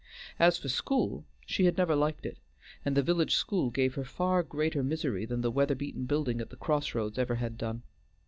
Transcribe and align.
As 0.39 0.57
for 0.57 0.67
school, 0.67 1.25
she 1.45 1.65
had 1.65 1.77
never 1.77 1.95
liked 1.95 2.25
it, 2.25 2.39
and 2.83 2.97
the 2.97 3.03
village 3.03 3.35
school 3.35 3.69
gave 3.69 3.93
her 3.93 4.03
far 4.03 4.41
greater 4.41 4.81
misery 4.81 5.25
than 5.25 5.41
the 5.41 5.51
weather 5.51 5.75
beaten 5.75 6.05
building 6.05 6.41
at 6.41 6.49
the 6.49 6.55
cross 6.57 6.95
roads 6.95 7.19
ever 7.19 7.35
had 7.35 7.55
done. 7.55 7.83